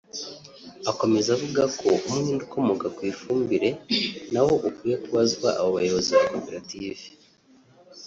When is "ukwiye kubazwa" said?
4.69-5.49